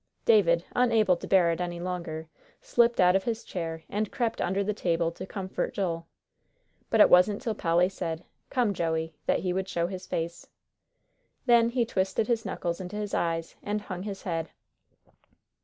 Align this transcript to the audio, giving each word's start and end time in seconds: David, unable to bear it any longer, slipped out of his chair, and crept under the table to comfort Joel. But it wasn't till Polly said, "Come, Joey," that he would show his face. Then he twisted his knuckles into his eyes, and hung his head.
David, 0.25 0.65
unable 0.75 1.15
to 1.17 1.27
bear 1.27 1.51
it 1.51 1.61
any 1.61 1.79
longer, 1.79 2.27
slipped 2.59 2.99
out 2.99 3.15
of 3.15 3.25
his 3.25 3.43
chair, 3.43 3.83
and 3.87 4.11
crept 4.11 4.41
under 4.41 4.63
the 4.63 4.73
table 4.73 5.11
to 5.11 5.27
comfort 5.27 5.75
Joel. 5.75 6.07
But 6.89 7.01
it 7.01 7.07
wasn't 7.11 7.39
till 7.43 7.53
Polly 7.53 7.87
said, 7.87 8.23
"Come, 8.49 8.73
Joey," 8.73 9.13
that 9.27 9.41
he 9.41 9.53
would 9.53 9.69
show 9.69 9.85
his 9.85 10.07
face. 10.07 10.47
Then 11.45 11.69
he 11.69 11.85
twisted 11.85 12.25
his 12.25 12.45
knuckles 12.47 12.81
into 12.81 12.95
his 12.95 13.13
eyes, 13.13 13.55
and 13.61 13.79
hung 13.81 14.01
his 14.01 14.23
head. 14.23 14.49